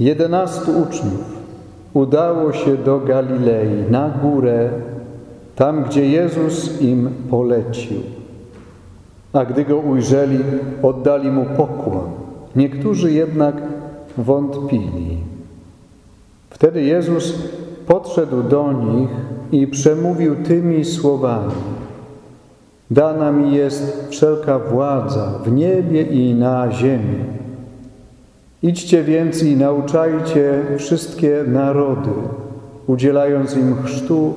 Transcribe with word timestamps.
Jedenastu 0.00 0.70
uczniów 0.82 1.36
udało 1.94 2.52
się 2.52 2.76
do 2.76 3.00
Galilei, 3.00 3.90
na 3.90 4.08
górę, 4.08 4.70
tam 5.56 5.84
gdzie 5.84 6.08
Jezus 6.08 6.82
im 6.82 7.10
polecił. 7.30 8.00
A 9.32 9.44
gdy 9.44 9.64
go 9.64 9.76
ujrzeli, 9.76 10.38
oddali 10.82 11.30
mu 11.30 11.44
pokłon. 11.56 12.10
Niektórzy 12.56 13.12
jednak 13.12 13.54
wątpili. 14.18 15.18
Wtedy 16.50 16.82
Jezus 16.82 17.34
podszedł 17.86 18.42
do 18.42 18.72
nich 18.72 19.10
i 19.52 19.66
przemówił 19.66 20.36
tymi 20.36 20.84
słowami. 20.84 21.54
Dana 22.90 23.32
mi 23.32 23.54
jest 23.54 24.06
wszelka 24.10 24.58
władza 24.58 25.32
w 25.44 25.52
niebie 25.52 26.02
i 26.02 26.34
na 26.34 26.72
ziemi. 26.72 27.18
Idźcie 28.66 29.04
więc 29.04 29.42
i 29.42 29.56
nauczajcie 29.56 30.62
wszystkie 30.78 31.44
narody, 31.46 32.10
udzielając 32.86 33.56
im 33.56 33.82
chrztu 33.82 34.34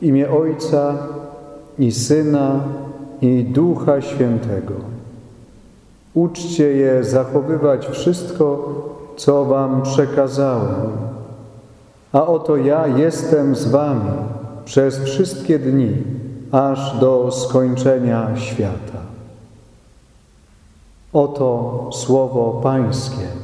w 0.00 0.02
imię 0.02 0.30
Ojca 0.30 0.94
i 1.78 1.92
Syna 1.92 2.60
i 3.22 3.44
Ducha 3.44 4.00
Świętego. 4.00 4.74
Uczcie 6.14 6.72
je 6.72 7.04
zachowywać 7.04 7.86
wszystko, 7.86 8.74
co 9.16 9.44
wam 9.44 9.82
przekazałem. 9.82 10.90
A 12.12 12.26
oto 12.26 12.56
ja 12.56 12.86
jestem 12.86 13.56
z 13.56 13.68
wami 13.68 14.12
przez 14.64 14.98
wszystkie 14.98 15.58
dni, 15.58 15.92
aż 16.52 16.98
do 17.00 17.30
skończenia 17.30 18.36
świata. 18.36 18.98
Oto 21.12 21.90
słowo 21.92 22.60
Pańskie. 22.62 23.43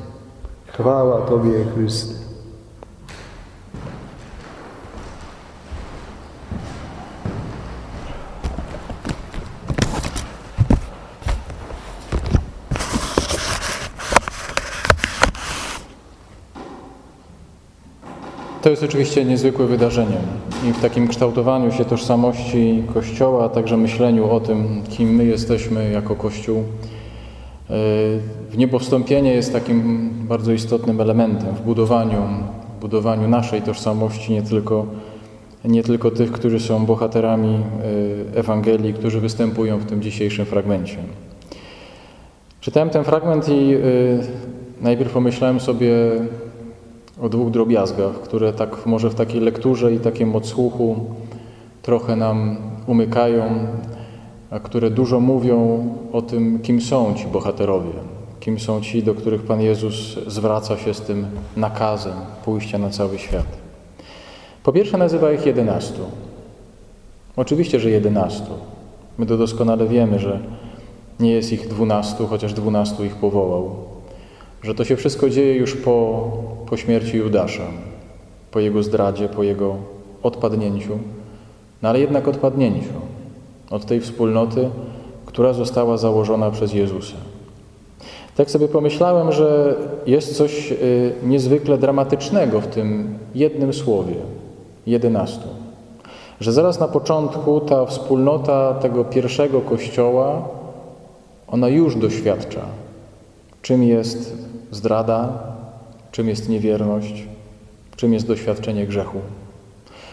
Chwała 0.81 1.21
Tobie, 1.27 1.65
Chryste. 1.75 2.15
To 18.63 18.71
jest 18.71 18.83
oczywiście 18.83 19.25
niezwykłe 19.25 19.67
wydarzenie 19.67 20.17
i 20.69 20.73
w 20.73 20.81
takim 20.81 21.09
kształtowaniu 21.09 21.73
się 21.73 21.85
tożsamości 21.85 22.83
Kościoła, 22.95 23.45
a 23.45 23.49
także 23.49 23.77
myśleniu 23.77 24.31
o 24.31 24.41
tym, 24.41 24.83
kim 24.89 25.15
my 25.15 25.25
jesteśmy 25.25 25.91
jako 25.91 26.17
Kościół, 26.17 26.59
e, 26.59 26.65
w 28.51 28.57
niebowstąpienie 28.57 29.33
jest 29.33 29.53
takim 29.53 30.11
bardzo 30.31 30.53
istotnym 30.53 31.01
elementem 31.01 31.55
w 31.55 31.61
budowaniu, 31.61 32.23
w 32.79 32.81
budowaniu 32.81 33.29
naszej 33.29 33.63
tożsamości, 33.63 34.33
nie 34.33 34.43
tylko, 34.43 34.87
nie 35.65 35.83
tylko 35.83 36.11
tych, 36.11 36.33
którzy 36.33 36.61
są 36.61 36.87
bohaterami 36.87 37.55
e, 38.35 38.39
Ewangelii, 38.39 38.95
którzy 38.95 39.21
występują 39.21 39.79
w 39.79 39.85
tym 39.85 40.03
dzisiejszym 40.03 40.47
fragmencie. 40.47 40.97
Czytałem 42.61 42.91
ten 42.91 43.05
fragment 43.05 43.49
i 43.49 43.75
e, 43.75 43.79
najpierw 44.81 45.13
pomyślałem 45.13 45.61
sobie 45.61 45.93
o 47.23 47.29
dwóch 47.29 47.51
drobiazgach, 47.51 48.15
które 48.15 48.53
tak 48.53 48.87
może 48.87 49.11
w 49.11 49.15
takiej 49.15 49.41
lekturze 49.41 49.95
i 49.95 49.99
takim 49.99 50.37
odsłuchu 50.37 50.97
trochę 51.83 52.17
nam 52.17 52.57
umykają, 52.87 53.67
a 54.51 54.61
które 54.61 54.91
dużo 54.91 55.21
mówią 55.21 55.89
o 56.13 56.23
tym, 56.23 56.59
kim 56.59 56.81
są 56.81 57.15
ci 57.15 57.27
bohaterowie, 57.27 58.20
kim 58.41 58.61
są 58.61 58.81
ci, 58.81 59.03
do 59.03 59.15
których 59.15 59.43
Pan 59.43 59.61
Jezus 59.61 60.19
zwraca 60.27 60.79
się 60.79 60.95
z 60.95 61.01
tym 61.01 61.27
nakazem 61.57 62.15
pójścia 62.45 62.79
na 62.79 62.91
cały 62.91 63.19
świat. 63.19 63.47
Po 64.63 64.73
pierwsze 64.73 64.99
nazywa 64.99 65.33
ich 65.33 65.47
jedenastu. 65.47 66.01
Oczywiście, 67.37 67.81
że 67.81 67.91
jedenastu. 67.91 68.53
My 69.19 69.27
to 69.27 69.37
doskonale 69.37 69.87
wiemy, 69.87 70.19
że 70.19 70.41
nie 71.21 71.33
jest 71.33 71.53
ich 71.53 71.69
dwunastu, 71.69 72.27
chociaż 72.27 72.53
dwunastu 72.53 73.05
ich 73.05 73.15
powołał 73.15 73.91
że 74.63 74.75
to 74.75 74.85
się 74.85 74.97
wszystko 74.97 75.31
dzieje 75.31 75.55
już 75.55 75.77
po, 75.77 76.29
po 76.67 76.77
śmierci 76.77 77.17
Judasza, 77.17 77.67
po 78.51 78.61
jego 78.61 78.83
zdradzie, 78.83 79.29
po 79.29 79.43
jego 79.43 79.77
odpadnięciu, 80.23 80.99
no 81.83 81.89
ale 81.89 82.01
jednak 82.01 82.29
odpadnięciu 82.29 82.93
od 83.71 83.87
tej 83.87 84.01
wspólnoty, 84.01 84.69
która 85.27 85.53
została 85.53 85.97
założona 85.97 86.51
przez 86.51 86.73
Jezusa. 86.73 87.17
Tak 88.37 88.51
sobie 88.51 88.69
pomyślałem, 88.69 89.33
że 89.33 89.77
jest 90.07 90.37
coś 90.37 90.73
y, 90.73 91.13
niezwykle 91.23 91.79
dramatycznego 91.79 92.61
w 92.61 92.67
tym 92.67 93.19
jednym 93.35 93.73
słowie, 93.73 94.15
jedenastu. 94.87 95.49
Że 96.41 96.53
zaraz 96.53 96.81
na 96.81 96.89
początku 96.89 97.61
ta 97.61 97.87
wspólnota 97.87 98.75
tego 98.75 99.05
pierwszego 99.05 99.61
kościoła, 99.61 100.49
ona 101.49 101.69
już 101.69 101.97
doświadcza, 101.97 102.61
czym 103.63 103.83
jest 103.83 104.37
zdrada, 104.71 105.29
czym 106.13 106.29
jest 106.29 106.49
niewierność, 106.49 107.27
czym 107.97 108.13
jest 108.13 108.27
doświadczenie 108.27 108.87
grzechu. 108.87 109.19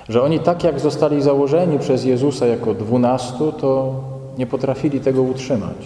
Że 0.10 0.22
oni 0.22 0.40
tak 0.40 0.64
jak 0.64 0.80
zostali 0.80 1.22
założeni 1.22 1.80
przez 1.80 2.06
Jezusa 2.06 2.46
jako 2.46 2.74
dwunastu, 2.74 3.52
to 3.52 3.94
nie 4.38 4.48
potrafili 4.48 5.00
tego 5.00 5.22
utrzymać. 5.22 5.78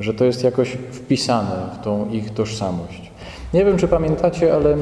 Że 0.00 0.14
to 0.14 0.24
jest 0.24 0.44
jakoś 0.44 0.68
wpisane 0.70 1.56
w 1.74 1.84
tą 1.84 2.10
ich 2.10 2.30
tożsamość. 2.30 3.10
Nie 3.54 3.64
wiem, 3.64 3.76
czy 3.76 3.88
pamiętacie, 3.88 4.54
ale 4.54 4.76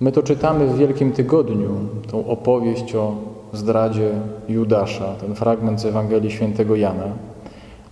my 0.00 0.12
to 0.12 0.22
czytamy 0.22 0.66
w 0.66 0.78
Wielkim 0.78 1.12
Tygodniu, 1.12 1.70
tą 2.10 2.26
opowieść 2.26 2.94
o 2.94 3.14
zdradzie 3.52 4.10
Judasza, 4.48 5.14
ten 5.20 5.34
fragment 5.34 5.80
z 5.80 5.86
Ewangelii 5.86 6.30
Świętego 6.30 6.76
Jana. 6.76 7.08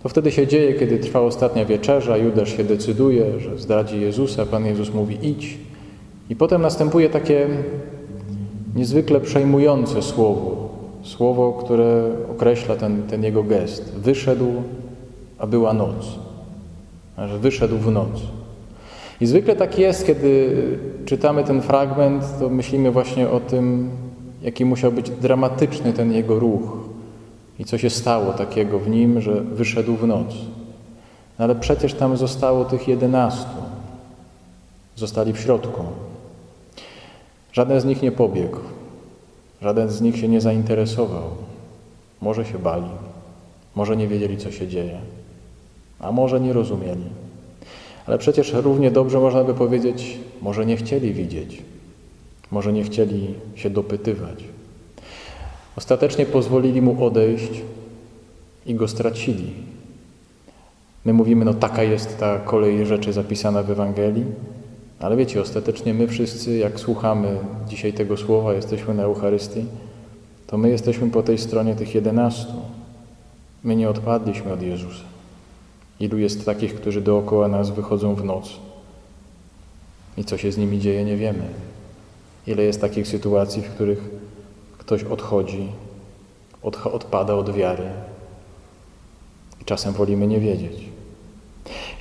To 0.03 0.09
wtedy 0.09 0.31
się 0.31 0.47
dzieje, 0.47 0.73
kiedy 0.73 0.99
trwa 0.99 1.19
ostatnia 1.19 1.65
wieczerza, 1.65 2.17
Judasz 2.17 2.57
się 2.57 2.63
decyduje, 2.63 3.39
że 3.39 3.57
zdradzi 3.57 4.01
Jezusa, 4.01 4.45
Pan 4.45 4.65
Jezus 4.65 4.93
mówi 4.93 5.17
idź. 5.21 5.57
I 6.29 6.35
potem 6.35 6.61
następuje 6.61 7.09
takie 7.09 7.47
niezwykle 8.75 9.19
przejmujące 9.19 10.01
słowo, 10.01 10.69
słowo, 11.03 11.53
które 11.53 12.03
określa 12.31 12.75
ten, 12.75 13.03
ten 13.03 13.23
jego 13.23 13.43
gest. 13.43 13.95
Wyszedł, 13.95 14.47
a 15.43 15.47
była 15.47 15.73
noc. 15.73 16.05
Że 17.17 17.39
wyszedł 17.39 17.77
w 17.77 17.91
noc. 17.91 18.21
I 19.21 19.25
zwykle 19.25 19.55
tak 19.55 19.79
jest, 19.79 20.05
kiedy 20.05 20.57
czytamy 21.05 21.43
ten 21.43 21.61
fragment, 21.61 22.23
to 22.39 22.49
myślimy 22.49 22.91
właśnie 22.91 23.29
o 23.29 23.39
tym, 23.39 23.89
jaki 24.41 24.65
musiał 24.65 24.91
być 24.91 25.09
dramatyczny 25.09 25.93
ten 25.93 26.11
jego 26.11 26.39
ruch, 26.39 26.77
i 27.59 27.65
co 27.65 27.77
się 27.77 27.89
stało 27.89 28.33
takiego 28.33 28.79
w 28.79 28.89
nim, 28.89 29.21
że 29.21 29.41
wyszedł 29.41 29.95
w 29.95 30.07
noc. 30.07 30.35
No 31.39 31.45
ale 31.45 31.55
przecież 31.55 31.93
tam 31.93 32.17
zostało 32.17 32.65
tych 32.65 32.87
jedenastu. 32.87 33.57
Zostali 34.95 35.33
w 35.33 35.39
środku. 35.39 35.83
Żaden 37.51 37.81
z 37.81 37.85
nich 37.85 38.01
nie 38.01 38.11
pobiegł. 38.11 38.57
Żaden 39.61 39.89
z 39.89 40.01
nich 40.01 40.17
się 40.17 40.27
nie 40.27 40.41
zainteresował. 40.41 41.23
Może 42.21 42.45
się 42.45 42.59
bali, 42.59 42.89
może 43.75 43.97
nie 43.97 44.07
wiedzieli, 44.07 44.37
co 44.37 44.51
się 44.51 44.67
dzieje, 44.67 44.99
a 46.03 46.11
może 46.11 46.39
nie 46.39 46.53
rozumieli. 46.53 47.03
Ale 48.05 48.17
przecież 48.17 48.53
równie 48.53 48.91
dobrze 48.91 49.19
można 49.19 49.43
by 49.43 49.53
powiedzieć, 49.53 50.17
może 50.41 50.65
nie 50.65 50.77
chcieli 50.77 51.13
widzieć, 51.13 51.61
może 52.51 52.73
nie 52.73 52.83
chcieli 52.83 53.33
się 53.55 53.69
dopytywać. 53.69 54.43
Ostatecznie 55.77 56.25
pozwolili 56.25 56.81
mu 56.81 57.05
odejść 57.05 57.61
i 58.65 58.75
go 58.75 58.87
stracili. 58.87 59.53
My 61.05 61.13
mówimy, 61.13 61.45
no 61.45 61.53
taka 61.53 61.83
jest 61.83 62.19
ta 62.19 62.39
kolej 62.39 62.85
rzeczy 62.85 63.13
zapisana 63.13 63.63
w 63.63 63.71
Ewangelii, 63.71 64.25
ale 64.99 65.17
wiecie, 65.17 65.41
ostatecznie 65.41 65.93
my 65.93 66.07
wszyscy, 66.07 66.57
jak 66.57 66.79
słuchamy 66.79 67.37
dzisiaj 67.67 67.93
tego 67.93 68.17
słowa, 68.17 68.53
jesteśmy 68.53 68.93
na 68.93 69.03
Eucharystii, 69.03 69.65
to 70.47 70.57
my 70.57 70.69
jesteśmy 70.69 71.09
po 71.09 71.23
tej 71.23 71.37
stronie 71.37 71.75
tych 71.75 71.95
jedenastu. 71.95 72.53
My 73.63 73.75
nie 73.75 73.89
odpadliśmy 73.89 74.53
od 74.53 74.61
Jezusa. 74.61 75.12
Ilu 76.03 76.17
jest 76.17 76.45
takich, 76.45 76.75
którzy 76.75 77.01
dookoła 77.01 77.47
nas 77.47 77.69
wychodzą 77.69 78.15
w 78.15 78.23
noc 78.23 78.49
i 80.17 80.23
co 80.23 80.37
się 80.37 80.51
z 80.51 80.57
nimi 80.57 80.79
dzieje, 80.79 81.05
nie 81.05 81.17
wiemy. 81.17 81.43
Ile 82.47 82.63
jest 82.63 82.81
takich 82.81 83.07
sytuacji, 83.07 83.61
w 83.61 83.69
których 83.69 84.09
Ktoś 84.77 85.03
odchodzi, 85.03 85.67
od, 86.63 86.87
odpada 86.87 87.33
od 87.33 87.53
wiary. 87.53 87.83
I 89.61 89.65
czasem 89.65 89.93
wolimy 89.93 90.27
nie 90.27 90.39
wiedzieć. 90.39 90.89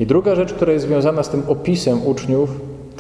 I 0.00 0.06
druga 0.06 0.34
rzecz, 0.34 0.52
która 0.52 0.72
jest 0.72 0.87
związana 0.87 1.22
z 1.22 1.28
tym 1.28 1.43
opisem 1.48 2.06
uczniów, 2.06 2.50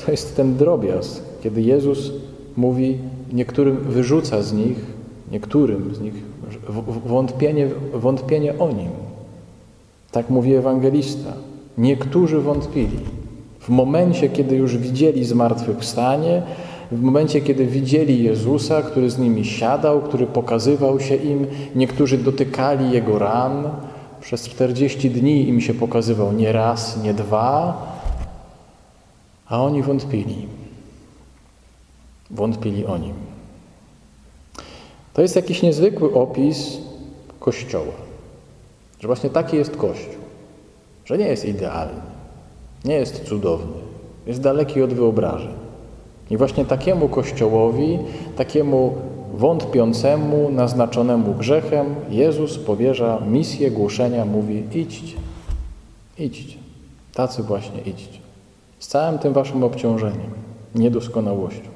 to 0.04 0.10
jest 0.10 0.36
ten 0.36 0.56
drobiazg, 0.56 1.22
kiedy 1.42 1.62
Jezus 1.62 2.12
mówi, 2.56 2.98
niektórym 3.32 3.76
wyrzuca 3.76 4.42
z 4.42 4.52
nich, 4.52 4.78
niektórym 5.30 5.94
z 5.94 6.00
nich 6.00 6.14
wątpienie, 7.06 7.68
wątpienie 7.94 8.58
o 8.58 8.72
Nim. 8.72 8.90
Tak 10.12 10.30
mówi 10.30 10.54
ewangelista. 10.54 11.32
Niektórzy 11.78 12.40
wątpili, 12.40 12.98
W 13.60 13.68
momencie, 13.68 14.28
kiedy 14.28 14.56
już 14.56 14.78
widzieli 14.78 15.24
zmartwychwstanie, 15.24 16.42
w 16.92 17.02
momencie, 17.02 17.40
kiedy 17.40 17.66
widzieli 17.66 18.24
Jezusa, 18.24 18.82
który 18.82 19.10
z 19.10 19.18
nimi 19.18 19.44
siadał, 19.44 20.00
który 20.00 20.26
pokazywał 20.26 21.00
się 21.00 21.16
im, 21.16 21.46
niektórzy 21.74 22.18
dotykali 22.18 22.90
Jego 22.90 23.18
ran, 23.18 23.70
przez 24.20 24.48
40 24.48 25.10
dni 25.10 25.48
im 25.48 25.60
się 25.60 25.74
pokazywał 25.74 26.32
nie 26.32 26.52
raz, 26.52 27.02
nie 27.02 27.14
dwa, 27.14 27.82
a 29.48 29.62
oni 29.62 29.82
wątpili. 29.82 30.46
Wątpili 32.30 32.86
o 32.86 32.98
nim. 32.98 33.14
To 35.14 35.22
jest 35.22 35.36
jakiś 35.36 35.62
niezwykły 35.62 36.14
opis 36.14 36.78
Kościoła. 37.40 38.01
Że 39.02 39.08
właśnie 39.08 39.30
taki 39.30 39.56
jest 39.56 39.76
Kościół. 39.76 40.22
Że 41.04 41.18
nie 41.18 41.26
jest 41.28 41.44
idealny, 41.44 42.00
nie 42.84 42.94
jest 42.94 43.24
cudowny, 43.24 43.72
jest 44.26 44.40
daleki 44.40 44.82
od 44.82 44.92
wyobrażeń. 44.92 45.52
I 46.30 46.36
właśnie 46.36 46.64
takiemu 46.64 47.08
Kościołowi, 47.08 47.98
takiemu 48.36 48.94
wątpiącemu, 49.34 50.50
naznaczonemu 50.50 51.34
grzechem, 51.34 51.94
Jezus 52.10 52.58
powierza 52.58 53.18
misję 53.26 53.70
głoszenia, 53.70 54.24
mówi 54.24 54.64
idźcie, 54.74 55.16
idźcie, 56.18 56.58
tacy 57.14 57.42
właśnie 57.42 57.80
idźcie, 57.80 58.18
z 58.78 58.88
całym 58.88 59.18
tym 59.18 59.32
waszym 59.32 59.64
obciążeniem, 59.64 60.30
niedoskonałością. 60.74 61.68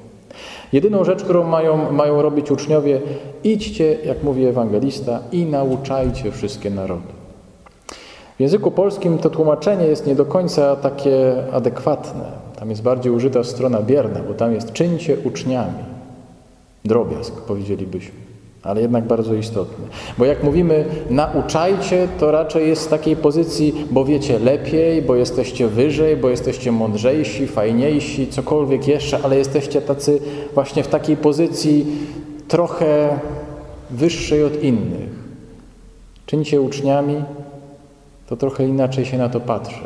Jedyną 0.73 1.03
rzecz, 1.03 1.23
którą 1.23 1.43
mają, 1.43 1.91
mają 1.91 2.21
robić 2.21 2.51
uczniowie, 2.51 3.01
idźcie, 3.43 3.97
jak 4.05 4.23
mówi 4.23 4.45
ewangelista, 4.45 5.19
i 5.31 5.45
nauczajcie 5.45 6.31
wszystkie 6.31 6.69
narody. 6.69 7.16
W 8.37 8.39
języku 8.39 8.71
polskim 8.71 9.17
to 9.17 9.29
tłumaczenie 9.29 9.85
jest 9.85 10.07
nie 10.07 10.15
do 10.15 10.25
końca 10.25 10.75
takie 10.75 11.43
adekwatne. 11.51 12.23
Tam 12.59 12.69
jest 12.69 12.81
bardziej 12.81 13.11
użyta 13.11 13.43
strona 13.43 13.81
bierna, 13.81 14.19
bo 14.27 14.33
tam 14.33 14.53
jest 14.53 14.73
czyńcie 14.73 15.17
uczniami. 15.23 15.83
Drobiazg, 16.85 17.41
powiedzielibyśmy, 17.41 18.15
ale 18.63 18.81
jednak 18.81 19.03
bardzo 19.03 19.33
istotny. 19.33 19.85
Bo 20.17 20.25
jak 20.25 20.43
mówimy 20.43 20.85
nauczajcie, 21.09 22.07
to 22.19 22.31
raczej 22.31 22.67
jest 22.67 22.81
z 22.81 22.87
takiej 22.87 23.15
pozycji, 23.15 23.87
bo 23.91 24.05
wiecie 24.05 24.39
lepiej, 24.39 25.01
bo 25.01 25.15
jesteście 25.15 25.67
wyżej, 25.67 26.17
bo 26.17 26.29
jesteście 26.29 26.71
mądrzejsi, 26.71 27.47
fajniejsi, 27.47 28.27
cokolwiek 28.27 28.87
jeszcze, 28.87 29.19
ale 29.23 29.37
jesteście 29.37 29.81
tacy 29.81 30.19
właśnie 30.53 30.83
w 30.83 30.87
takiej 30.87 31.17
pozycji 31.17 31.85
trochę 32.47 33.19
wyższej 33.89 34.43
od 34.43 34.63
innych. 34.63 35.09
Czyńcie 36.25 36.61
uczniami, 36.61 37.23
to 38.27 38.37
trochę 38.37 38.67
inaczej 38.67 39.05
się 39.05 39.17
na 39.17 39.29
to 39.29 39.39
patrzy. 39.39 39.83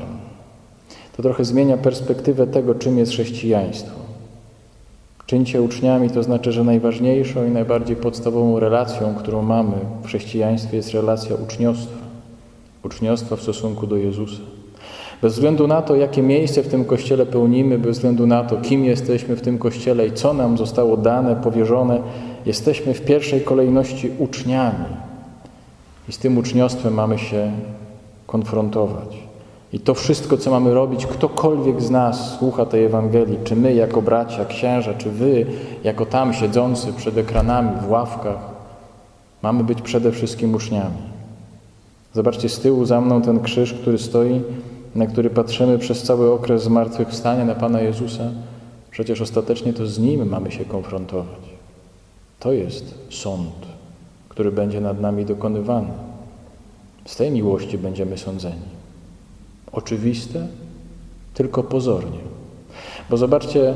To 1.18 1.24
trochę 1.24 1.46
zmienia 1.46 1.78
perspektywę 1.78 2.48
tego, 2.48 2.76
czym 2.76 2.98
jest 2.98 3.12
chrześcijaństwo. 3.12 4.00
Czyńcie 5.26 5.62
uczniami 5.62 6.10
to 6.10 6.24
znaczy, 6.24 6.52
że 6.52 6.64
najważniejszą 6.64 7.46
i 7.46 7.52
najbardziej 7.52 7.96
podstawową 7.96 8.60
relacją, 8.60 9.16
którą 9.16 9.42
mamy 9.42 9.76
w 10.04 10.08
chrześcijaństwie 10.08 10.78
jest 10.78 10.94
relacja 10.94 11.36
uczniostwa. 11.36 11.98
Uczniostwa 12.84 13.36
w 13.36 13.42
stosunku 13.42 13.88
do 13.88 13.98
Jezusa. 13.98 14.42
Bez 15.22 15.34
względu 15.34 15.68
na 15.68 15.82
to, 15.82 15.96
jakie 15.96 16.22
miejsce 16.22 16.64
w 16.64 16.68
tym 16.68 16.86
kościele 16.86 17.26
pełnimy, 17.26 17.80
bez 17.80 17.98
względu 17.98 18.28
na 18.28 18.44
to, 18.44 18.58
kim 18.58 18.86
jesteśmy 18.86 19.36
w 19.36 19.42
tym 19.42 19.58
kościele 19.58 20.08
i 20.08 20.12
co 20.12 20.34
nam 20.34 20.58
zostało 20.58 20.98
dane, 20.98 21.36
powierzone, 21.36 22.02
jesteśmy 22.46 22.94
w 22.94 23.02
pierwszej 23.02 23.42
kolejności 23.42 24.12
uczniami. 24.20 24.86
I 26.10 26.12
z 26.12 26.18
tym 26.18 26.38
uczniostwem 26.38 26.94
mamy 26.94 27.20
się 27.20 27.52
konfrontować. 28.32 29.18
I 29.74 29.80
to 29.80 29.94
wszystko, 29.94 30.38
co 30.38 30.52
mamy 30.52 30.74
robić, 30.74 31.06
ktokolwiek 31.06 31.82
z 31.82 31.90
nas 31.90 32.38
słucha 32.40 32.66
tej 32.66 32.86
Ewangelii, 32.86 33.38
czy 33.44 33.56
my 33.56 33.74
jako 33.74 34.02
bracia, 34.02 34.46
księża, 34.46 34.94
czy 34.94 35.10
wy 35.10 35.46
jako 35.84 36.06
tam 36.06 36.34
siedzący 36.34 36.94
przed 36.94 37.18
ekranami, 37.18 37.70
w 37.82 37.90
ławkach, 37.90 38.38
mamy 39.42 39.64
być 39.64 39.82
przede 39.82 40.12
wszystkim 40.12 40.56
uczniami. 40.56 41.12
Zobaczcie 42.14 42.50
z 42.50 42.60
tyłu 42.60 42.86
za 42.86 43.02
mną 43.02 43.22
ten 43.22 43.40
krzyż, 43.40 43.74
który 43.74 43.98
stoi, 43.98 44.42
na 44.96 45.06
który 45.06 45.30
patrzymy 45.30 45.78
przez 45.80 46.04
cały 46.04 46.32
okres 46.34 46.64
zmartwychwstania 46.64 47.46
na 47.46 47.56
Pana 47.56 47.82
Jezusa. 47.82 48.24
Przecież 48.92 49.22
ostatecznie 49.22 49.74
to 49.74 49.88
z 49.88 50.00
Nim 50.00 50.30
mamy 50.30 50.52
się 50.52 50.66
konfrontować. 50.66 51.42
To 52.40 52.52
jest 52.52 52.96
sąd, 53.10 53.68
który 54.30 54.52
będzie 54.52 54.82
nad 54.82 55.02
nami 55.02 55.26
dokonywany. 55.26 56.11
Z 57.06 57.16
tej 57.16 57.32
miłości 57.32 57.78
będziemy 57.78 58.18
sądzeni. 58.18 58.82
Oczywiste, 59.72 60.48
tylko 61.34 61.64
pozornie. 61.64 62.20
Bo 63.10 63.18
zobaczcie, 63.18 63.74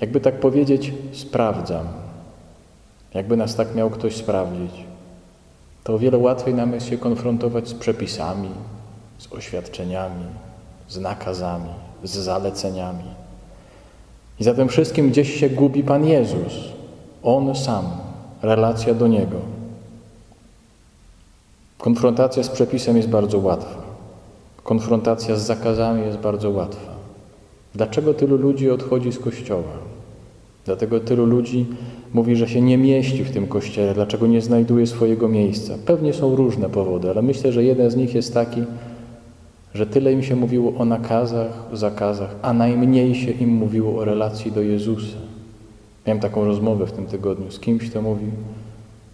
jakby 0.00 0.20
tak 0.20 0.40
powiedzieć, 0.40 0.92
sprawdzam. 1.12 1.86
Jakby 3.14 3.36
nas 3.36 3.56
tak 3.56 3.74
miał 3.74 3.90
ktoś 3.90 4.16
sprawdzić, 4.16 4.84
to 5.84 5.94
o 5.94 5.98
wiele 5.98 6.18
łatwiej 6.18 6.54
nam 6.54 6.72
jest 6.72 6.88
się 6.88 6.98
konfrontować 6.98 7.68
z 7.68 7.74
przepisami, 7.74 8.48
z 9.18 9.32
oświadczeniami, 9.32 10.24
z 10.88 10.98
nakazami, 10.98 11.70
z 12.04 12.10
zaleceniami. 12.10 13.04
I 14.40 14.44
za 14.44 14.54
tym 14.54 14.68
wszystkim 14.68 15.10
gdzieś 15.10 15.40
się 15.40 15.50
gubi 15.50 15.82
Pan 15.82 16.06
Jezus. 16.06 16.54
On 17.22 17.54
sam, 17.54 17.84
relacja 18.42 18.94
do 18.94 19.06
Niego. 19.06 19.59
Konfrontacja 21.80 22.42
z 22.42 22.48
przepisem 22.48 22.96
jest 22.96 23.08
bardzo 23.08 23.38
łatwa. 23.38 23.82
Konfrontacja 24.62 25.36
z 25.36 25.42
zakazami 25.42 26.02
jest 26.02 26.18
bardzo 26.18 26.50
łatwa. 26.50 26.92
Dlaczego 27.74 28.14
tylu 28.14 28.36
ludzi 28.36 28.70
odchodzi 28.70 29.12
z 29.12 29.18
kościoła? 29.18 29.72
Dlatego 30.64 31.00
tylu 31.00 31.26
ludzi 31.26 31.66
mówi, 32.14 32.36
że 32.36 32.48
się 32.48 32.60
nie 32.60 32.78
mieści 32.78 33.24
w 33.24 33.30
tym 33.30 33.46
kościele, 33.46 33.94
dlaczego 33.94 34.26
nie 34.26 34.40
znajduje 34.40 34.86
swojego 34.86 35.28
miejsca. 35.28 35.74
Pewnie 35.86 36.12
są 36.12 36.36
różne 36.36 36.70
powody, 36.70 37.10
ale 37.10 37.22
myślę, 37.22 37.52
że 37.52 37.64
jeden 37.64 37.90
z 37.90 37.96
nich 37.96 38.14
jest 38.14 38.34
taki, 38.34 38.62
że 39.74 39.86
tyle 39.86 40.12
im 40.12 40.22
się 40.22 40.36
mówiło 40.36 40.72
o 40.78 40.84
nakazach, 40.84 41.66
zakazach, 41.72 42.34
a 42.42 42.52
najmniej 42.52 43.14
się 43.14 43.30
im 43.30 43.50
mówiło 43.50 44.00
o 44.00 44.04
relacji 44.04 44.52
do 44.52 44.60
Jezusa. 44.60 45.16
Miałem 46.06 46.20
taką 46.20 46.44
rozmowę 46.44 46.86
w 46.86 46.92
tym 46.92 47.06
tygodniu 47.06 47.50
z 47.50 47.60
kimś, 47.60 47.90
kto 47.90 48.02
mówił, 48.02 48.30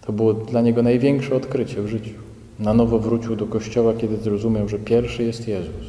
to 0.05 0.13
było 0.13 0.33
dla 0.33 0.61
niego 0.61 0.83
największe 0.83 1.35
odkrycie 1.35 1.81
w 1.81 1.87
życiu. 1.87 2.26
Na 2.59 2.73
nowo 2.73 2.99
wrócił 2.99 3.35
do 3.35 3.45
kościoła, 3.45 3.93
kiedy 3.93 4.17
zrozumiał, 4.17 4.69
że 4.69 4.79
pierwszy 4.79 5.23
jest 5.23 5.47
Jezus, 5.47 5.85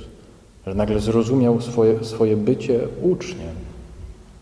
że 0.66 0.74
nagle 0.74 1.00
zrozumiał 1.00 1.60
swoje, 1.60 2.04
swoje 2.04 2.36
bycie 2.36 2.80
uczniem 3.02 3.54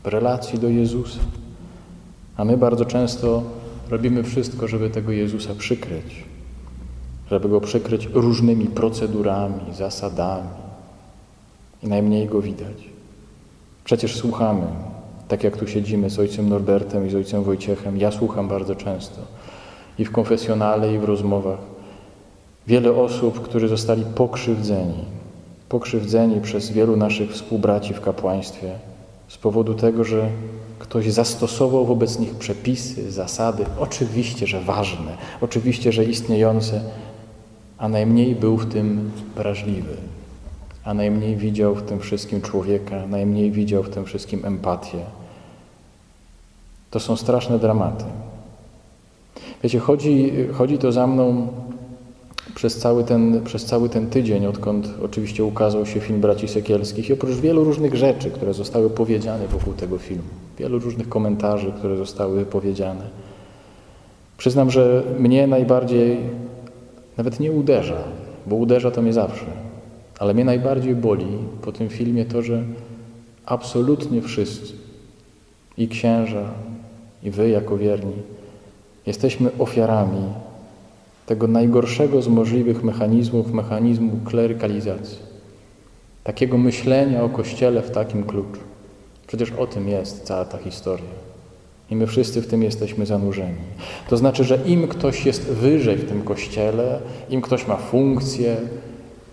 w 0.04 0.06
relacji 0.06 0.58
do 0.58 0.68
Jezusa. 0.68 1.20
A 2.36 2.44
my 2.44 2.56
bardzo 2.56 2.84
często 2.84 3.42
robimy 3.90 4.22
wszystko, 4.22 4.68
żeby 4.68 4.90
tego 4.90 5.12
Jezusa 5.12 5.54
przykryć, 5.54 6.24
żeby 7.30 7.48
go 7.48 7.60
przykryć 7.60 8.08
różnymi 8.14 8.66
procedurami, 8.66 9.74
zasadami. 9.74 10.48
I 11.82 11.88
najmniej 11.88 12.26
go 12.26 12.42
widać. 12.42 12.90
Przecież 13.84 14.16
słuchamy, 14.16 14.66
tak 15.28 15.44
jak 15.44 15.56
tu 15.56 15.66
siedzimy 15.66 16.10
z 16.10 16.18
ojcem 16.18 16.48
Norbertem 16.48 17.06
i 17.06 17.10
z 17.10 17.14
ojcem 17.14 17.44
Wojciechem, 17.44 17.96
ja 17.96 18.10
słucham 18.10 18.48
bardzo 18.48 18.74
często. 18.74 19.20
I 19.98 20.04
w 20.04 20.12
konfesjonale, 20.12 20.94
i 20.94 20.98
w 20.98 21.04
rozmowach 21.04 21.75
wiele 22.66 22.92
osób, 22.92 23.40
którzy 23.42 23.68
zostali 23.68 24.04
pokrzywdzeni, 24.14 25.04
pokrzywdzeni 25.68 26.40
przez 26.40 26.70
wielu 26.70 26.96
naszych 26.96 27.30
współbraci 27.30 27.94
w 27.94 28.00
kapłaństwie 28.00 28.72
z 29.28 29.36
powodu 29.36 29.74
tego, 29.74 30.04
że 30.04 30.28
ktoś 30.78 31.12
zastosował 31.12 31.86
wobec 31.86 32.18
nich 32.18 32.34
przepisy, 32.34 33.12
zasady, 33.12 33.64
oczywiście, 33.78 34.46
że 34.46 34.60
ważne, 34.60 35.16
oczywiście, 35.40 35.92
że 35.92 36.04
istniejące, 36.04 36.80
a 37.78 37.88
najmniej 37.88 38.34
był 38.34 38.56
w 38.56 38.72
tym 38.72 39.10
wrażliwy, 39.36 39.96
a 40.84 40.94
najmniej 40.94 41.36
widział 41.36 41.74
w 41.74 41.82
tym 41.82 42.00
wszystkim 42.00 42.42
człowieka, 42.42 43.06
najmniej 43.06 43.50
widział 43.50 43.82
w 43.82 43.90
tym 43.90 44.04
wszystkim 44.04 44.44
empatię. 44.44 44.98
To 46.90 47.00
są 47.00 47.16
straszne 47.16 47.58
dramaty. 47.58 48.04
Wiecie, 49.62 49.78
chodzi, 49.78 50.32
chodzi 50.52 50.78
to 50.78 50.92
za 50.92 51.06
mną 51.06 51.48
przez 52.56 52.78
cały, 52.78 53.04
ten, 53.04 53.42
przez 53.44 53.64
cały 53.64 53.88
ten 53.88 54.10
tydzień, 54.10 54.46
odkąd 54.46 54.88
oczywiście 55.04 55.44
ukazał 55.44 55.86
się 55.86 56.00
film 56.00 56.20
Braci 56.20 56.48
Sekielskich 56.48 57.08
i 57.08 57.12
oprócz 57.12 57.34
wielu 57.34 57.64
różnych 57.64 57.94
rzeczy, 57.94 58.30
które 58.30 58.54
zostały 58.54 58.90
powiedziane 58.90 59.48
wokół 59.48 59.72
tego 59.72 59.98
filmu, 59.98 60.28
wielu 60.58 60.78
różnych 60.78 61.08
komentarzy, 61.08 61.72
które 61.78 61.96
zostały 61.96 62.44
powiedziane, 62.44 63.04
przyznam, 64.38 64.70
że 64.70 65.02
mnie 65.18 65.46
najbardziej 65.46 66.18
nawet 67.16 67.40
nie 67.40 67.52
uderza, 67.52 68.04
bo 68.46 68.56
uderza 68.56 68.90
to 68.90 69.02
mnie 69.02 69.12
zawsze, 69.12 69.46
ale 70.18 70.34
mnie 70.34 70.44
najbardziej 70.44 70.94
boli 70.94 71.26
po 71.62 71.72
tym 71.72 71.88
filmie 71.88 72.24
to, 72.24 72.42
że 72.42 72.62
absolutnie 73.46 74.22
wszyscy, 74.22 74.72
i 75.78 75.88
księża, 75.88 76.44
i 77.22 77.30
wy 77.30 77.48
jako 77.48 77.76
wierni, 77.76 78.12
jesteśmy 79.06 79.50
ofiarami 79.58 80.22
tego 81.26 81.46
najgorszego 81.46 82.22
z 82.22 82.28
możliwych 82.28 82.84
mechanizmów, 82.84 83.52
mechanizmu 83.52 84.12
klerykalizacji. 84.24 85.18
takiego 86.24 86.58
myślenia 86.58 87.22
o 87.22 87.28
Kościele 87.28 87.82
w 87.82 87.90
takim 87.90 88.24
kluczu. 88.24 88.60
Przecież 89.26 89.52
o 89.52 89.66
tym 89.66 89.88
jest 89.88 90.22
cała 90.22 90.44
ta 90.44 90.58
historia. 90.58 91.26
I 91.90 91.96
my 91.96 92.06
wszyscy 92.06 92.42
w 92.42 92.46
tym 92.46 92.62
jesteśmy 92.62 93.06
zanurzeni. 93.06 93.66
To 94.08 94.16
znaczy, 94.16 94.44
że 94.44 94.58
im 94.66 94.88
ktoś 94.88 95.26
jest 95.26 95.42
wyżej 95.42 95.96
w 95.96 96.08
tym 96.08 96.22
kościele, 96.22 97.00
im 97.30 97.40
ktoś 97.40 97.66
ma 97.66 97.76
funkcję, 97.76 98.56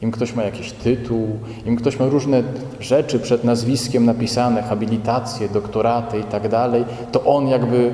im 0.02 0.12
ktoś 0.12 0.36
ma 0.36 0.44
jakiś 0.44 0.72
tytuł, 0.72 1.28
im 1.66 1.76
ktoś 1.76 2.00
ma 2.00 2.06
różne 2.06 2.44
rzeczy 2.80 3.20
przed 3.20 3.44
nazwiskiem 3.44 4.06
napisane, 4.06 4.62
habilitacje, 4.62 5.50
doktoraty 5.50 6.20
i 6.20 6.24
tak 6.24 6.50
dalej, 6.50 6.86
to 7.12 7.24
on 7.24 7.48
jakby 7.48 7.94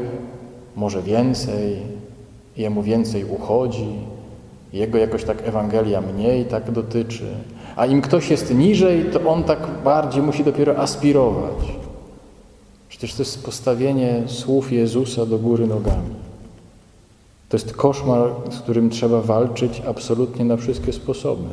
może 0.75 1.01
więcej, 1.01 1.77
jemu 2.59 2.83
więcej 2.83 3.25
uchodzi, 3.25 3.87
jego 4.73 4.97
jakoś 4.97 5.23
tak 5.23 5.47
Ewangelia 5.47 6.01
mniej 6.01 6.45
tak 6.45 6.71
dotyczy. 6.71 7.25
A 7.75 7.85
im 7.85 8.01
ktoś 8.01 8.29
jest 8.29 8.55
niżej, 8.55 9.05
to 9.05 9.29
on 9.29 9.43
tak 9.43 9.67
bardziej 9.83 10.23
musi 10.23 10.43
dopiero 10.43 10.77
aspirować. 10.77 11.65
Przecież 12.89 13.13
to 13.13 13.21
jest 13.21 13.45
postawienie 13.45 14.23
słów 14.27 14.71
Jezusa 14.71 15.25
do 15.25 15.37
góry 15.37 15.67
nogami. 15.67 16.15
To 17.49 17.57
jest 17.57 17.73
koszmar, 17.73 18.29
z 18.51 18.59
którym 18.59 18.89
trzeba 18.89 19.21
walczyć 19.21 19.81
absolutnie 19.87 20.45
na 20.45 20.57
wszystkie 20.57 20.93
sposoby. 20.93 21.49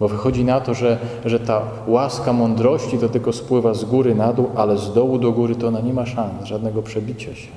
Bo 0.00 0.08
wychodzi 0.08 0.44
na 0.44 0.60
to, 0.60 0.74
że, 0.74 0.98
że 1.24 1.40
ta 1.40 1.62
łaska 1.86 2.32
mądrości 2.32 2.98
to 2.98 3.08
tylko 3.08 3.32
spływa 3.32 3.74
z 3.74 3.84
góry 3.84 4.14
na 4.14 4.32
dół, 4.32 4.50
ale 4.54 4.78
z 4.78 4.92
dołu 4.92 5.18
do 5.18 5.32
góry 5.32 5.56
to 5.56 5.68
ona 5.68 5.80
nie 5.80 5.92
ma 5.92 6.06
szans, 6.06 6.44
żadnego 6.44 6.82
przebicia 6.82 7.34
się. 7.34 7.48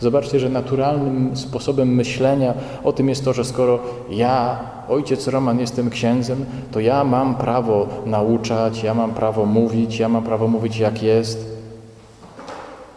Zobaczcie, 0.00 0.40
że 0.40 0.48
naturalnym 0.48 1.36
sposobem 1.36 1.94
myślenia 1.94 2.54
o 2.84 2.92
tym 2.92 3.08
jest 3.08 3.24
to, 3.24 3.32
że 3.32 3.44
skoro 3.44 3.78
ja, 4.10 4.60
ojciec 4.88 5.28
Roman, 5.28 5.60
jestem 5.60 5.90
księdzem, 5.90 6.44
to 6.72 6.80
ja 6.80 7.04
mam 7.04 7.34
prawo 7.34 7.88
nauczać, 8.06 8.82
ja 8.82 8.94
mam 8.94 9.14
prawo 9.14 9.46
mówić, 9.46 9.98
ja 9.98 10.08
mam 10.08 10.24
prawo 10.24 10.48
mówić 10.48 10.78
jak 10.78 11.02
jest, 11.02 11.54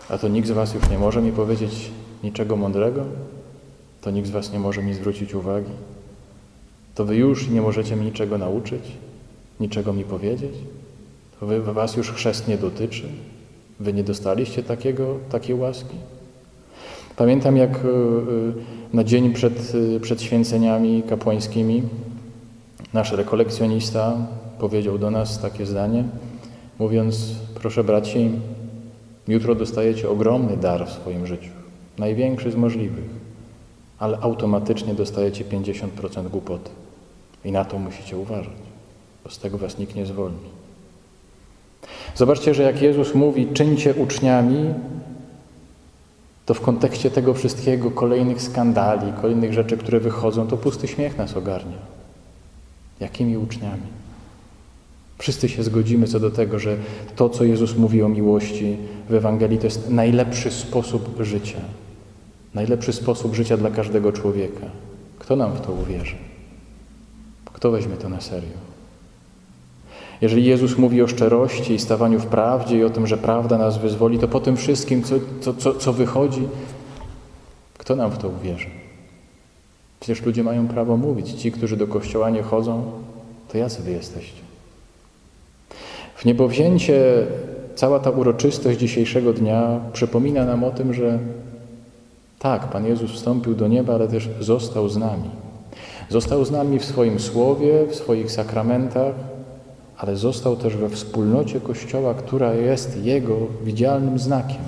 a 0.09 0.17
to 0.17 0.27
nikt 0.27 0.47
z 0.47 0.51
Was 0.51 0.73
już 0.73 0.89
nie 0.89 0.97
może 0.97 1.21
mi 1.21 1.31
powiedzieć 1.31 1.91
niczego 2.23 2.55
mądrego? 2.55 3.01
To 4.01 4.11
nikt 4.11 4.27
z 4.27 4.31
Was 4.31 4.53
nie 4.53 4.59
może 4.59 4.83
mi 4.83 4.93
zwrócić 4.93 5.35
uwagi? 5.35 5.71
To 6.95 7.05
Wy 7.05 7.15
już 7.15 7.49
nie 7.49 7.61
możecie 7.61 7.95
mi 7.95 8.05
niczego 8.05 8.37
nauczyć? 8.37 8.83
Niczego 9.59 9.93
mi 9.93 10.03
powiedzieć? 10.03 10.53
To 11.39 11.45
wy, 11.45 11.61
Was 11.61 11.95
już 11.95 12.11
chrzest 12.11 12.47
nie 12.47 12.57
dotyczy? 12.57 13.03
Wy 13.79 13.93
nie 13.93 14.03
dostaliście 14.03 14.63
takiego, 14.63 15.17
takiej 15.29 15.55
łaski? 15.55 15.95
Pamiętam, 17.17 17.57
jak 17.57 17.71
e, 17.71 17.77
e, 17.77 17.83
na 18.93 19.03
dzień 19.03 19.33
przed, 19.33 19.73
e, 19.95 19.99
przed 19.99 20.21
święceniami 20.21 21.03
kapłańskimi 21.03 21.83
nasz 22.93 23.11
rekolekcjonista 23.11 24.13
powiedział 24.59 24.97
do 24.97 25.11
nas 25.11 25.39
takie 25.39 25.65
zdanie, 25.65 26.03
mówiąc, 26.79 27.31
proszę 27.55 27.83
braci, 27.83 28.31
Jutro 29.27 29.55
dostajecie 29.55 30.09
ogromny 30.09 30.57
dar 30.57 30.87
w 30.87 30.91
swoim 30.91 31.27
życiu, 31.27 31.49
największy 31.97 32.51
z 32.51 32.55
możliwych, 32.55 33.09
ale 33.99 34.17
automatycznie 34.19 34.93
dostajecie 34.93 35.45
50% 35.45 36.29
głupoty. 36.29 36.69
I 37.45 37.51
na 37.51 37.65
to 37.65 37.79
musicie 37.79 38.17
uważać, 38.17 38.53
bo 39.23 39.29
z 39.29 39.39
tego 39.39 39.57
was 39.57 39.77
nikt 39.77 39.95
nie 39.95 40.05
zwolni. 40.05 40.37
Zobaczcie, 42.15 42.53
że 42.53 42.63
jak 42.63 42.81
Jezus 42.81 43.15
mówi, 43.15 43.47
czyńcie 43.53 43.93
uczniami, 43.93 44.73
to 46.47 46.53
w 46.53 46.61
kontekście 46.61 47.11
tego 47.11 47.33
wszystkiego, 47.33 47.91
kolejnych 47.91 48.41
skandali, 48.41 49.13
kolejnych 49.21 49.53
rzeczy, 49.53 49.77
które 49.77 49.99
wychodzą, 49.99 50.47
to 50.47 50.57
pusty 50.57 50.87
śmiech 50.87 51.17
nas 51.17 51.37
ogarnia. 51.37 51.77
Jakimi 52.99 53.37
uczniami? 53.37 53.87
Wszyscy 55.17 55.49
się 55.49 55.63
zgodzimy 55.63 56.07
co 56.07 56.19
do 56.19 56.31
tego, 56.31 56.59
że 56.59 56.77
to, 57.15 57.29
co 57.29 57.43
Jezus 57.43 57.77
mówi 57.77 58.03
o 58.03 58.09
miłości 58.09 58.77
w 59.09 59.13
Ewangelii, 59.13 59.57
to 59.57 59.65
jest 59.65 59.89
najlepszy 59.89 60.51
sposób 60.51 61.17
życia. 61.19 61.59
Najlepszy 62.53 62.93
sposób 62.93 63.35
życia 63.35 63.57
dla 63.57 63.69
każdego 63.69 64.11
człowieka. 64.11 64.65
Kto 65.19 65.35
nam 65.35 65.53
w 65.53 65.61
to 65.61 65.71
uwierzy? 65.71 66.15
Kto 67.53 67.71
weźmie 67.71 67.95
to 67.95 68.09
na 68.09 68.21
serio? 68.21 68.66
Jeżeli 70.21 70.45
Jezus 70.45 70.77
mówi 70.77 71.01
o 71.01 71.07
szczerości 71.07 71.73
i 71.73 71.79
stawaniu 71.79 72.19
w 72.19 72.25
prawdzie 72.25 72.77
i 72.77 72.83
o 72.83 72.89
tym, 72.89 73.07
że 73.07 73.17
prawda 73.17 73.57
nas 73.57 73.77
wyzwoli, 73.77 74.19
to 74.19 74.27
po 74.27 74.39
tym 74.39 74.57
wszystkim, 74.57 75.03
co, 75.03 75.15
co, 75.41 75.53
co, 75.53 75.75
co 75.75 75.93
wychodzi, 75.93 76.47
kto 77.77 77.95
nam 77.95 78.11
w 78.11 78.17
to 78.17 78.29
uwierzy? 78.29 78.67
Przecież 79.99 80.25
ludzie 80.25 80.43
mają 80.43 80.67
prawo 80.67 80.97
mówić. 80.97 81.33
Ci, 81.33 81.51
którzy 81.51 81.77
do 81.77 81.87
kościoła 81.87 82.29
nie 82.29 82.43
chodzą, 82.43 82.83
to 83.51 83.57
jacy 83.57 83.81
wy 83.81 83.91
jesteście? 83.91 84.41
W 86.15 86.25
niebowzięcie 86.25 87.27
cała 87.75 87.99
ta 87.99 88.09
uroczystość 88.09 88.79
dzisiejszego 88.79 89.33
dnia 89.33 89.79
przypomina 89.93 90.45
nam 90.45 90.63
o 90.63 90.71
tym, 90.71 90.93
że 90.93 91.19
tak, 92.39 92.67
Pan 92.67 92.85
Jezus 92.85 93.11
wstąpił 93.11 93.55
do 93.55 93.67
nieba, 93.67 93.93
ale 93.93 94.07
też 94.07 94.29
został 94.39 94.89
z 94.89 94.97
nami. 94.97 95.29
Został 96.09 96.45
z 96.45 96.51
nami 96.51 96.79
w 96.79 96.85
swoim 96.85 97.19
słowie, 97.19 97.87
w 97.89 97.95
swoich 97.95 98.31
sakramentach, 98.31 99.15
ale 99.97 100.15
został 100.15 100.55
też 100.55 100.75
we 100.75 100.89
wspólnocie 100.89 101.59
Kościoła, 101.59 102.13
która 102.13 102.53
jest 102.53 103.05
Jego 103.05 103.35
widzialnym 103.63 104.19
znakiem. 104.19 104.61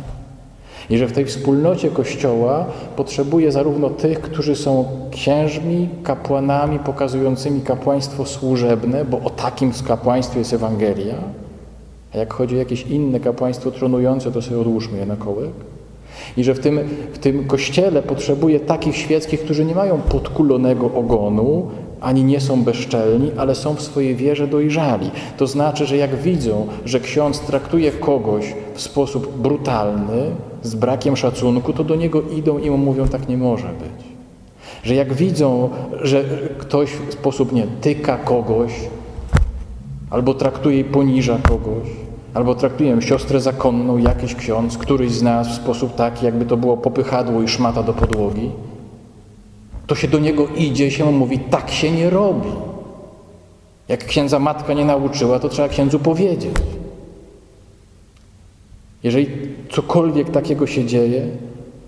I 0.90 0.98
że 0.98 1.08
w 1.08 1.12
tej 1.12 1.26
wspólnocie 1.26 1.90
Kościoła 1.90 2.66
potrzebuje 2.96 3.52
zarówno 3.52 3.90
tych, 3.90 4.22
którzy 4.22 4.56
są 4.56 4.86
księżmi, 5.12 5.90
kapłanami 6.04 6.80
pokazującymi 6.80 7.62
kapłaństwo 7.62 8.26
służebne, 8.26 9.06
bo 9.06 9.18
o 9.18 9.30
takim 9.30 9.72
kapłaństwie 9.88 10.40
jest 10.40 10.54
Ewangelia, 10.54 11.16
a 12.14 12.18
jak 12.18 12.34
chodzi 12.34 12.56
o 12.56 12.60
jakieś 12.60 12.82
inne 12.82 13.20
kapłaństwo 13.20 13.72
tronujące, 13.72 14.32
to 14.32 14.42
sobie 14.42 14.60
odłóżmy 14.60 14.98
je 14.98 15.06
na 15.06 15.16
kołek. 15.16 15.52
I 16.38 16.44
że 16.44 16.54
w 16.54 16.60
tym, 16.60 16.80
w 17.14 17.18
tym 17.18 17.48
kościele 17.48 18.02
potrzebuje 18.02 18.60
takich 18.60 18.96
świeckich, 18.96 19.40
którzy 19.40 19.66
nie 19.66 19.76
mają 19.76 19.98
podkulonego 19.98 20.92
ogonu, 20.96 21.68
ani 22.02 22.24
nie 22.24 22.40
są 22.40 22.64
bezczelni, 22.64 23.32
ale 23.38 23.56
są 23.56 23.76
w 23.76 23.82
swojej 23.82 24.16
wierze 24.16 24.48
dojrzali. 24.48 25.12
To 25.38 25.48
znaczy, 25.48 25.86
że 25.86 25.98
jak 25.98 26.16
widzą, 26.16 26.68
że 26.86 27.00
ksiądz 27.00 27.40
traktuje 27.40 27.92
kogoś 27.92 28.54
w 28.74 28.82
sposób 28.82 29.38
brutalny, 29.38 30.32
z 30.64 30.76
brakiem 30.76 31.18
szacunku, 31.18 31.74
to 31.74 31.84
do 31.84 31.96
niego 31.96 32.22
idą 32.22 32.58
i 32.58 32.70
mu 32.70 32.78
mówią, 32.78 33.08
tak 33.08 33.30
nie 33.30 33.38
może 33.38 33.68
być. 33.68 34.10
Że 34.84 34.96
jak 34.96 35.14
widzą, 35.14 35.70
że 36.02 36.24
ktoś 36.58 36.90
w 36.90 37.14
sposób 37.14 37.52
nie 37.52 37.68
tyka 37.82 38.18
kogoś, 38.18 38.72
albo 40.10 40.34
traktuje 40.34 40.80
i 40.80 40.84
poniża 40.84 41.38
kogoś, 41.48 41.88
albo 42.34 42.56
traktuje 42.56 43.02
siostrę 43.02 43.40
zakonną, 43.40 43.98
jakiś 43.98 44.36
ksiądz, 44.36 44.78
któryś 44.78 45.12
z 45.12 45.22
nas 45.22 45.48
w 45.48 45.54
sposób 45.54 45.96
taki, 45.96 46.26
jakby 46.26 46.46
to 46.46 46.58
było 46.58 46.78
popychadło 46.78 47.42
i 47.42 47.48
szmata 47.48 47.84
do 47.84 47.94
podłogi, 47.94 48.52
to 49.90 49.96
się 49.96 50.08
do 50.08 50.20
niego 50.20 50.48
idzie 50.48 50.88
i 50.88 50.92
się 50.92 51.06
mu 51.06 51.12
mówi, 51.12 51.40
tak 51.40 51.72
się 51.72 51.92
nie 51.92 52.10
robi. 52.10 52.50
Jak 53.88 54.06
księdza 54.06 54.40
matka 54.40 54.74
nie 54.74 54.86
nauczyła, 54.86 55.40
to 55.40 55.50
trzeba 55.50 55.70
księdzu 55.70 56.00
powiedzieć. 56.00 56.56
Jeżeli 59.04 59.28
cokolwiek 59.70 60.30
takiego 60.30 60.68
się 60.68 60.86
dzieje, 60.86 61.28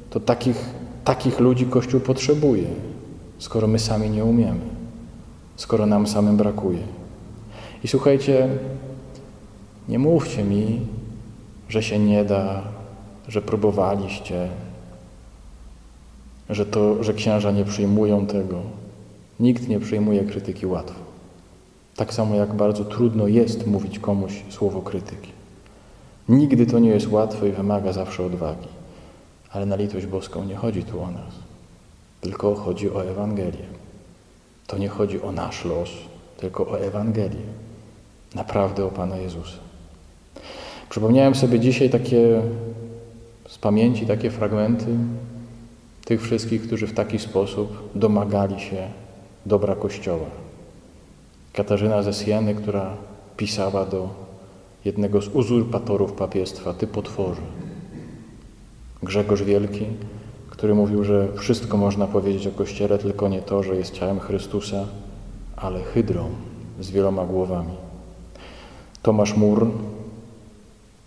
to 0.10 0.20
takich, 0.20 0.70
takich 1.04 1.40
ludzi 1.40 1.66
Kościół 1.66 2.00
potrzebuje, 2.00 2.68
skoro 3.38 3.68
my 3.68 3.80
sami 3.80 4.10
nie 4.10 4.26
umiemy, 4.26 4.66
skoro 5.56 5.86
nam 5.86 6.08
samym 6.08 6.38
brakuje. 6.38 6.84
I 7.84 7.88
słuchajcie, 7.88 8.50
nie 9.90 10.00
mówcie 10.00 10.44
mi, 10.44 10.80
że 11.70 11.84
się 11.84 12.00
nie 12.00 12.26
da, 12.26 12.62
że 13.28 13.42
próbowaliście, 13.42 14.50
że, 16.52 16.66
to, 16.66 17.04
że 17.04 17.14
księża 17.14 17.52
nie 17.52 17.66
przyjmują 17.66 18.26
tego. 18.26 18.62
Nikt 19.40 19.68
nie 19.68 19.80
przyjmuje 19.80 20.24
krytyki 20.24 20.66
łatwo. 20.66 21.00
Tak 21.96 22.14
samo 22.14 22.36
jak 22.36 22.54
bardzo 22.54 22.86
trudno 22.86 23.28
jest 23.28 23.68
mówić 23.68 24.00
komuś 24.00 24.44
słowo 24.50 24.82
krytyki. 24.82 25.32
Nigdy 26.30 26.66
to 26.66 26.80
nie 26.80 26.90
jest 26.90 27.12
łatwe 27.12 27.50
i 27.50 27.52
wymaga 27.52 27.94
zawsze 27.94 28.26
odwagi. 28.26 28.68
Ale 29.52 29.66
na 29.66 29.76
litość 29.76 30.06
boską 30.06 30.44
nie 30.44 30.56
chodzi 30.56 30.84
tu 30.84 31.02
o 31.02 31.12
nas, 31.12 31.34
tylko 32.22 32.56
chodzi 32.56 32.92
o 32.92 33.06
Ewangelię. 33.06 33.66
To 34.68 34.78
nie 34.78 34.90
chodzi 34.90 35.22
o 35.22 35.32
nasz 35.32 35.66
los, 35.66 35.90
tylko 36.38 36.68
o 36.68 36.80
Ewangelię. 36.80 37.46
Naprawdę 38.36 38.86
o 38.86 38.90
Pana 38.90 39.18
Jezusa. 39.18 39.58
Przypomniałem 40.90 41.36
sobie 41.36 41.60
dzisiaj 41.60 41.90
takie 41.90 42.42
z 43.48 43.58
pamięci 43.58 44.06
takie 44.06 44.32
fragmenty 44.32 44.88
tych 46.06 46.22
wszystkich, 46.22 46.62
którzy 46.62 46.88
w 46.88 46.94
taki 46.94 47.20
sposób 47.20 47.90
domagali 47.96 48.60
się 48.60 48.88
dobra 49.46 49.76
Kościoła. 49.76 50.28
Katarzyna 51.54 52.04
ze 52.04 52.14
Sieny, 52.14 52.56
która 52.56 52.98
pisała 53.38 53.86
do 53.86 54.10
jednego 54.86 55.22
z 55.22 55.28
uzurpatorów 55.28 56.14
papiestwa, 56.14 56.74
ty 56.74 56.88
potworzy. 56.88 57.42
Grzegorz 59.04 59.44
Wielki, 59.44 59.86
który 60.50 60.76
mówił, 60.76 61.04
że 61.04 61.28
wszystko 61.38 61.78
można 61.78 62.08
powiedzieć 62.08 62.48
o 62.48 62.52
Kościele, 62.52 62.98
tylko 62.98 63.28
nie 63.28 63.42
to, 63.42 63.64
że 63.64 63.76
jest 63.76 63.94
ciałem 63.94 64.20
Chrystusa, 64.20 64.86
ale 65.56 65.84
hydrą 65.84 66.30
z 66.80 66.92
wieloma 66.92 67.26
głowami. 67.26 67.74
Tomasz 69.02 69.38
Mur, 69.38 69.68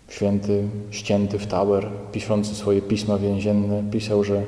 święty, 0.08 0.68
ścięty 0.90 1.38
w 1.38 1.46
Tower, 1.46 1.86
piszący 2.12 2.54
swoje 2.54 2.82
pisma 2.82 3.18
więzienne, 3.18 3.82
pisał, 3.90 4.24
że 4.24 4.42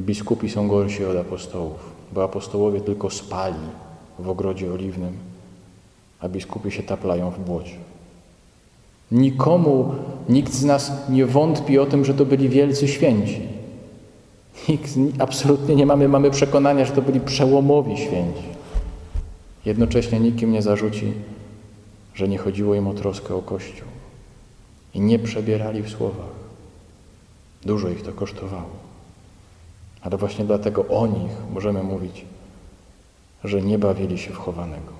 biskupi 0.00 0.50
są 0.50 0.68
gorsi 0.68 1.04
od 1.04 1.16
apostołów, 1.16 1.92
bo 2.12 2.24
apostołowie 2.24 2.80
tylko 2.80 3.10
spali 3.10 3.68
w 4.18 4.28
ogrodzie 4.28 4.72
oliwnym, 4.72 5.12
a 6.20 6.28
biskupi 6.28 6.70
się 6.70 6.82
taplają 6.82 7.30
w 7.30 7.40
błocie. 7.40 7.76
Nikomu, 9.12 9.94
nikt 10.28 10.52
z 10.52 10.64
nas 10.64 10.92
nie 11.08 11.26
wątpi 11.26 11.78
o 11.78 11.86
tym, 11.86 12.04
że 12.04 12.14
to 12.14 12.24
byli 12.24 12.48
wielcy 12.48 12.88
święci. 12.88 13.40
Nikt, 14.68 14.90
absolutnie 15.18 15.76
nie 15.76 15.86
mamy, 15.86 16.08
mamy 16.08 16.30
przekonania, 16.30 16.84
że 16.84 16.92
to 16.92 17.02
byli 17.02 17.20
przełomowi 17.20 17.96
święci. 17.96 18.42
Jednocześnie 19.64 20.20
nikim 20.20 20.52
nie 20.52 20.62
zarzuci, 20.62 21.12
że 22.14 22.28
nie 22.28 22.38
chodziło 22.38 22.74
im 22.74 22.86
o 22.86 22.94
troskę 22.94 23.34
o 23.34 23.42
Kościół 23.42 23.88
i 24.94 25.00
nie 25.00 25.18
przebierali 25.18 25.82
w 25.82 25.90
słowach. 25.90 26.38
Dużo 27.64 27.88
ich 27.88 28.02
to 28.02 28.12
kosztowało. 28.12 28.87
Ale 30.02 30.16
właśnie 30.16 30.44
dlatego 30.44 30.84
o 30.88 31.06
nich 31.06 31.32
możemy 31.52 31.82
mówić, 31.82 32.24
że 33.44 33.62
nie 33.62 33.78
bawili 33.78 34.18
się 34.18 34.32
w 34.32 34.38
chowanego. 34.38 34.97